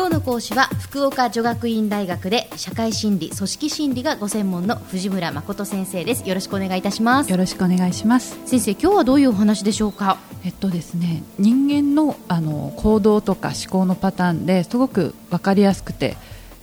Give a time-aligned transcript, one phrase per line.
[0.00, 6.26] 今日の講師は福岡女学院大学で社会心理組織心理がご専門の藤村誠先生です。
[6.26, 7.30] よろしくお願いいたします。
[7.30, 8.40] よろしくお願いします。
[8.46, 10.16] 先生今日はどういうお話でしょうか？
[10.42, 16.16] えっとですね人間のあの行動とか思考のパターンですごく分かりやすくて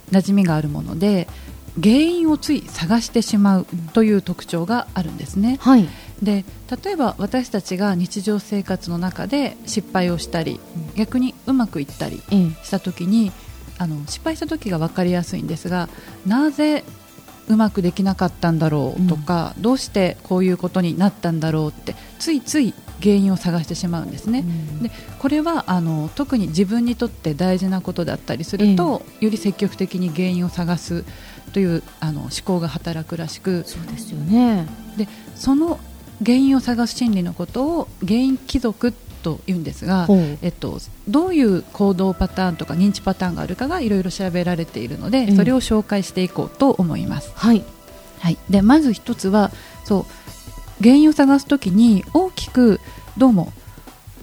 [0.10, 1.28] 馴染みがあるもので
[1.80, 5.88] 原因をつい探してしまうという特徴があるんですね、はい
[6.22, 6.46] で
[6.84, 10.60] 例えば私たちが日常生活の中で失敗をしたり、
[10.96, 13.32] 逆にうまくいったりええした時に
[13.78, 15.90] あの失敗した時が分かりやすいんですが
[16.26, 16.84] なぜ
[17.48, 24.44] うまくできなかったんだろうとか、どうしてこういうことになったんだろうってついつい原因を探してしまうんですね。
[24.82, 31.06] でこれはあの特に自分にとって大事なことだったりすると、より積極的に原因を探す
[31.54, 34.68] というあの思考が働くらしくそうですよね。
[34.98, 35.80] でその
[36.24, 40.08] 原因を探す心理のことを原因貴族と言うんですが
[40.42, 47.32] えっと、どういう行動パターンとか認知パターンがあるかがいろいろ調べられているので、うんそれを紹介していこうと思います。
[47.36, 47.64] はい。
[48.20, 49.52] はい、でまず一つは
[49.84, 52.80] そう原因を探すときに大きく
[53.18, 53.52] どうも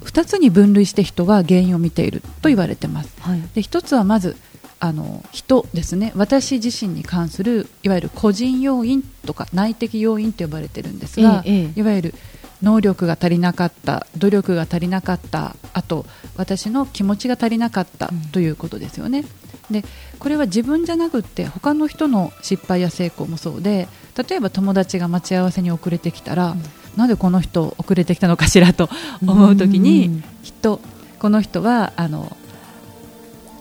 [0.05, 3.15] 2つに分類して人は原因を見ていると言われてます。
[3.21, 3.43] はい。
[3.55, 4.37] で一つはまず
[4.85, 6.13] あの人ですね。
[6.15, 11.81] 私自身に関するいわゆる個人要因とか内的要因と呼ばれてるんですが、ええええ。
[11.81, 12.15] いわゆる
[12.61, 16.05] 能力が足りなかった努力が足りなかったあと
[16.37, 18.21] 私の気持ちが足りなかったうん。
[18.27, 19.25] ということですよね。
[19.71, 19.87] で
[20.19, 23.89] これは自分じゃなくって他の人の失敗や成功もそうで
[24.29, 26.63] 例えば友達が待ち合わせに遅れてきたら、うん。
[26.99, 28.91] なんでこの人遅れてきたのかしらと
[29.23, 30.23] 思う時に、うん。
[30.43, 30.79] きっと
[31.19, 32.37] この人はあの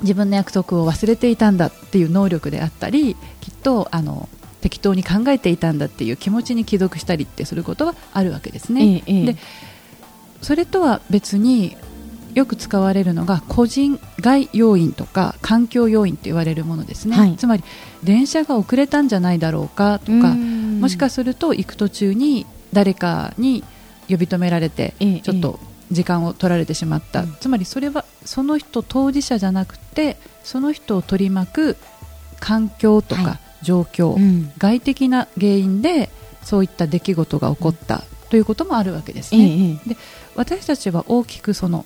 [0.03, 4.29] 自分の約束を忘れていたんだっていう能力であったりきっとあの
[4.61, 9.03] 適当に考えていたんだっていう気持ちに帰属したりってすることはあるわけですね。
[9.07, 9.25] ええええ。
[9.33, 9.37] で
[10.41, 11.75] それとは別に
[12.33, 17.35] よく使われるのが個人外要因とか環境要因と言われるものですね、はい。
[17.35, 17.63] つまり
[18.03, 20.80] 電車が遅れたんじゃないだろうかとか、うん。
[20.81, 23.63] もしかすると行く途中に誰かに
[24.09, 25.19] 呼び止められてええ。
[25.19, 25.59] ちょっと
[25.92, 27.36] 時間を取られてしまった、うん。
[27.39, 31.78] つまりそれはその人当事者じゃなくてその人を取り巻く
[32.39, 34.52] 環境とはか状況、うん。
[34.58, 36.10] 外的な原因で
[36.44, 39.80] そういった出来事が起こったということもあるわけですえね。
[39.88, 39.98] ええ。
[40.36, 41.86] 私たちは大きくその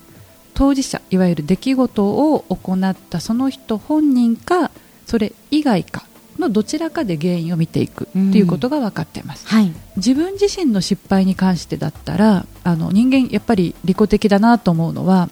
[0.54, 4.72] 当事者いわゆる出来事を行ったその人本人か
[5.06, 6.06] それ以外か
[6.40, 9.72] のどちらかで原因を見ていくっていうことが分かっています、はい。
[9.98, 15.30] 自分自身の失敗に関してだったらあの人間やっぱり利己的だなと思うのは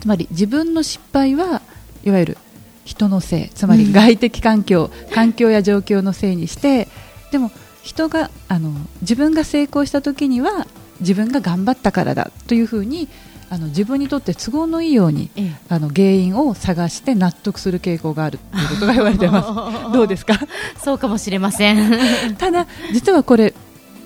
[0.00, 1.62] つまり自分の失敗は
[2.04, 2.38] いわゆる
[2.84, 6.88] 人のせいつまり外的環境、環境や状況のせいにして
[7.32, 7.50] でも
[7.82, 8.72] 人があの
[9.02, 10.66] 自分が成功した時には
[11.00, 13.08] 自分が頑張ったからだというふうに
[13.50, 15.52] あの自分にとって都合のいいようにええ。
[15.70, 19.42] あの原因を探して納得する傾向があるということが 言われていま
[19.88, 19.92] す。
[19.92, 20.38] どうですか？
[20.82, 21.90] そうかもしれません。
[22.36, 23.54] ただ実はこれ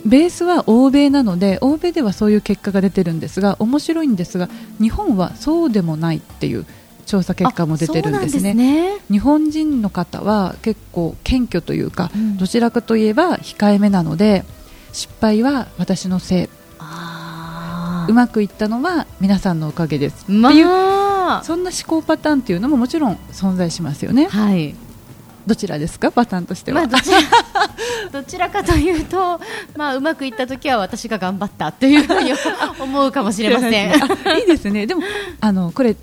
[0.05, 4.49] ベースは欧米なので欧米ではそういう結果が出てるんですが面白いんですが
[4.81, 6.67] 日本はそうでもないっていう
[7.07, 8.55] 調査結果も出てるんですね。
[8.55, 8.99] ね。
[9.11, 12.37] 日本人の方は結構謙虚というか、うん。
[12.39, 14.45] どちらかといえば控えめなので
[14.93, 16.49] 失敗は私のせい。
[16.79, 20.31] あうまくいったのは皆さんのおかげです。
[20.31, 21.43] まっていうあ。
[21.45, 24.27] そんな思考パターンっていうのももちろん存在しますよね。
[24.27, 24.75] はい
[25.47, 26.11] どちらですか？
[26.13, 27.19] パターンとしては、まあ、どちら
[28.13, 29.41] どちらかというと、
[29.77, 32.33] まあ、うまくいった時は私が頑張ったというふうに
[32.81, 33.93] 思うかもしれません。
[33.93, 34.87] あいいですね。
[34.87, 35.03] でも
[35.41, 35.97] あのこれ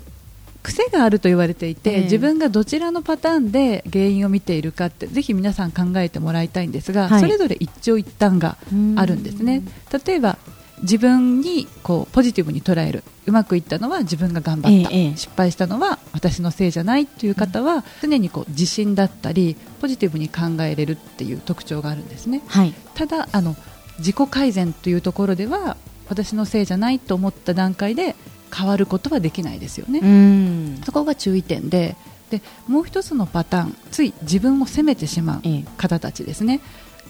[0.62, 2.02] 癖があると言われていて、ええ。
[2.02, 7.20] 自分がどちらのパターンで原因を見ているかってぜひ皆さん考えてもらいたいんですが、はい。
[7.20, 8.58] それぞれ一長一短が
[8.96, 9.62] あるんですね。
[10.06, 10.36] 例えば
[10.82, 13.04] 自分にこうポジティブに捉える。
[13.26, 15.16] うまくいったのは自分が頑張った、ええええ。
[15.16, 22.42] 失敗したのは私のせいじゃないという方は、常にこう自信だったりポジティブに考えれるっていう特徴があるんですね。
[22.46, 23.56] はい、ただあの
[23.98, 25.76] 自己改善というところでは
[26.08, 28.16] 私のせいじゃないと思った段階で
[28.52, 30.80] 変わることはできないですよね、うん。
[30.84, 31.96] そこが注意点で
[32.30, 35.64] でもう一つのパターンつい自分を責めてしまうええ。
[35.76, 36.60] 方たちですね。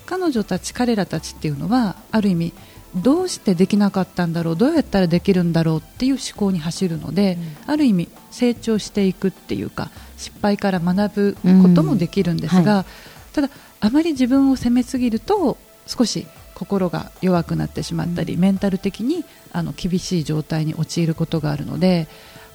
[0.07, 2.53] 彼女たち彼らたちっていうのはある意味
[2.95, 12.85] どうしてできなかったんだろうどうやったらできるんだろうっていう思考に走るので、ある意味成長していくっていうか失敗から学ぶこともできるんですが、うん。
[13.33, 13.51] ただ
[13.81, 15.57] あまり自分を責めすぎると
[15.87, 22.09] 少し心が弱くなってしまったり、メンタル的にあの厳しい状態に陥ることがあるので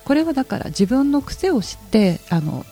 [0.05, 2.65] これはだから自分の癖を知ってあの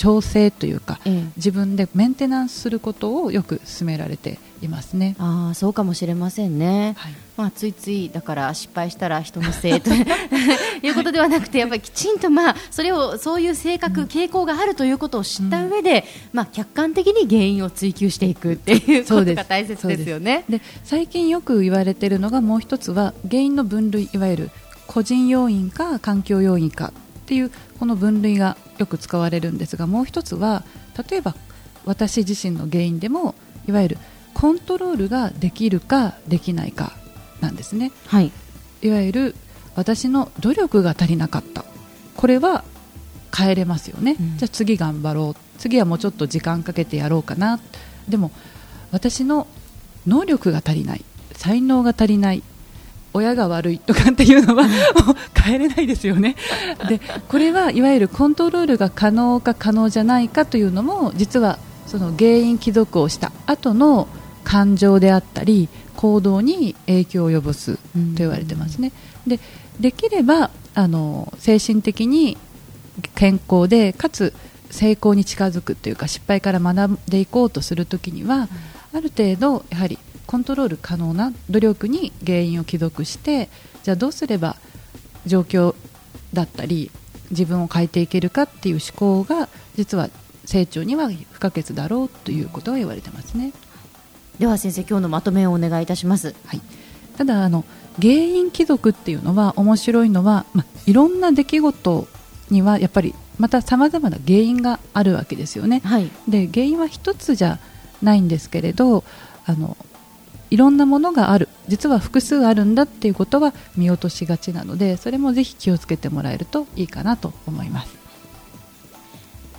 [0.00, 1.24] 調整というか、ええ。
[1.36, 5.14] 自分でメンテナンスすることをよく勧められていますね。
[5.18, 7.12] ああそうかもしれませんね、はい。
[7.36, 9.90] まあ、ついついだから失敗したら人のせいと
[10.82, 20.44] いうことではなくてやっぱりきちんと、まあ、それをそういう性格、傾向があるということを知った上で、まあ、客観的に原因を追求していくっていうことが大切ですよね。
[20.48, 24.50] で最近よく言われているのがもう一つは原因の分類いわゆる
[24.86, 30.64] 個人要因か環境要因かっていうこの分類がよく使われるんですがもう一つは
[31.08, 31.36] 例えば
[31.84, 33.34] 私自身の原因でも
[33.68, 33.98] いわゆる
[34.34, 36.92] コントロールができるかできないか
[37.40, 37.92] なんですね。
[38.06, 38.32] はい。
[38.82, 39.34] いわゆる
[39.74, 41.64] 私の努力が足りなかった。
[42.16, 42.64] これは
[43.36, 44.36] 変えれますよね、うん。
[44.38, 45.58] じゃあ次頑張ろう。
[45.58, 47.60] 次はもうちょっと時間かけてやろうかな。
[48.08, 48.30] でも
[48.92, 49.46] 私の
[50.06, 51.04] 能力が足りない。
[51.34, 52.42] 才能が足りない
[53.12, 56.36] 親が悪いとかっていうのは もう変えれないですよね
[56.88, 64.06] でこれはいわゆるコントロールが可能か可能じゃないかというのも実はその原因帰属をした後の
[64.44, 67.78] 感情であったり行動に影響を及ぼすと
[68.16, 68.92] 言われてますね。
[69.26, 69.38] で
[69.78, 72.38] できればあの精神的に
[73.14, 74.32] 健康でかつ
[74.70, 78.48] 成功に近づくというか失敗から学んでいこうとするときには、
[78.92, 79.98] ある程度やはり
[80.30, 83.48] コントロール可能な努力に原因を帰属して
[83.82, 84.54] じゃあどうすれば
[85.26, 85.74] 状況
[86.32, 86.92] だったり
[87.32, 90.08] 自分を変えていけるかっていう思考が実は
[90.44, 93.52] 成長には不可欠だろうということが言われてますね。
[94.38, 96.32] では先生今日のまとめをお願いいたします。
[96.46, 96.60] はい、
[97.16, 97.64] ただあの
[98.00, 102.06] 原因貴族っていうのは面白いのは、まあ、いろんな出来事
[102.50, 105.80] にはやっぱりまたさまざまな原因があるわけですよね。
[105.84, 107.58] はいで原因は一つじゃ
[108.00, 109.02] ないんですけれど
[109.44, 109.76] あの
[110.50, 118.00] いろんなものがある実は複数あるんだっていうことは見落としがちなのでそれもぜひ気をつけてもらえるといいかなと思います。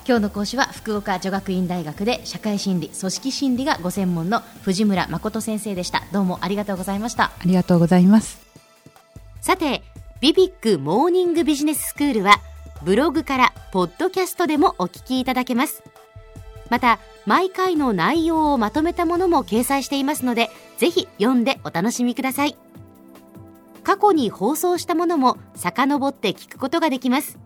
[0.04, 8.40] 今日の講師は福岡女学院大学で社会心理組織心理がご専門の藤村誠先生でしたどうもありがとうございましたありがとうございます。
[9.40, 9.82] さて
[10.20, 12.40] ビビックモーニングビジネススクールは
[12.84, 15.82] ブログからポッドキャストでもお聞きいただけます
[16.72, 20.48] また毎回の内容をまとめたものも掲載していますので
[20.78, 22.56] ぜひ読んでお楽しみください。
[23.84, 27.38] 過去に放送したものも遡って聞くことができます。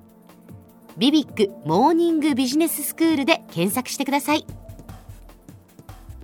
[0.97, 4.47] ビビックモーニングビジネススクールで検索してください。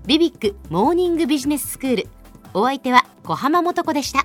[0.06, 2.08] ビビックモーニングビジネススクール
[2.54, 4.24] お相手は小浜もとこでした。